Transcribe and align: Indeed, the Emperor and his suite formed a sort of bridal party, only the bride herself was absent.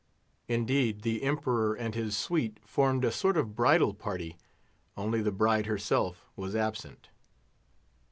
Indeed, 0.47 1.03
the 1.03 1.21
Emperor 1.21 1.75
and 1.75 1.93
his 1.93 2.17
suite 2.17 2.57
formed 2.65 3.05
a 3.05 3.11
sort 3.11 3.37
of 3.37 3.55
bridal 3.55 3.93
party, 3.93 4.35
only 4.97 5.21
the 5.21 5.31
bride 5.31 5.67
herself 5.67 6.25
was 6.35 6.55
absent. 6.55 7.09